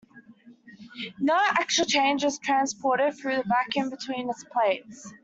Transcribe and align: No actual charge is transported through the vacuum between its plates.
No 1.19 1.37
actual 1.39 1.85
charge 1.85 2.23
is 2.23 2.39
transported 2.39 3.13
through 3.15 3.35
the 3.35 3.43
vacuum 3.43 3.91
between 3.91 4.27
its 4.31 4.43
plates. 4.45 5.13